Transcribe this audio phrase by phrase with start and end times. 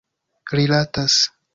[0.57, 1.15] rilatas